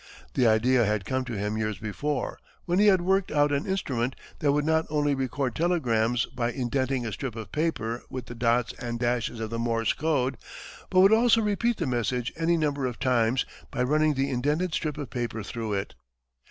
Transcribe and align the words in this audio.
The 0.33 0.47
idea 0.47 0.83
had 0.83 1.05
come 1.05 1.25
to 1.25 1.37
him 1.37 1.59
years 1.59 1.77
before, 1.77 2.39
when 2.65 2.79
he 2.79 2.87
had 2.87 3.01
worked 3.01 3.31
out 3.31 3.51
an 3.51 3.67
instrument 3.67 4.15
that 4.39 4.51
would 4.51 4.65
not 4.65 4.87
only 4.89 5.13
record 5.13 5.53
telegrams 5.53 6.25
by 6.25 6.51
indenting 6.51 7.05
a 7.05 7.11
strip 7.11 7.35
of 7.35 7.51
paper 7.51 8.01
with 8.09 8.25
the 8.25 8.33
dots 8.33 8.73
and 8.79 8.97
dashes 8.97 9.39
of 9.39 9.51
the 9.51 9.59
Morse 9.59 9.93
code, 9.93 10.37
but 10.89 11.01
would 11.01 11.13
also 11.13 11.39
repeat 11.41 11.77
the 11.77 11.85
message 11.85 12.33
any 12.35 12.57
number 12.57 12.87
of 12.87 12.97
times 12.97 13.45
by 13.69 13.83
running 13.83 14.15
the 14.15 14.31
indented 14.31 14.73
strip 14.73 14.97
of 14.97 15.11
paper 15.11 15.43
through 15.43 15.73
it. 15.73 15.93